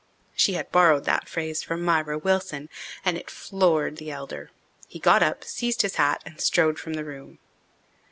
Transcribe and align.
She 0.35 0.53
had 0.53 0.71
borrowed 0.71 1.05
that 1.05 1.29
phrase 1.29 1.61
from 1.61 1.83
Myra 1.83 2.17
Wilson, 2.17 2.69
and 3.05 3.19
it 3.19 3.29
floored 3.29 3.97
the 3.97 4.09
elder. 4.09 4.49
He 4.87 4.97
got 4.97 5.21
up, 5.21 5.43
seized 5.43 5.83
his 5.83 5.97
hat, 5.97 6.23
and 6.25 6.41
strode 6.41 6.79
from 6.79 6.93
the 6.95 7.05
room. 7.05 7.37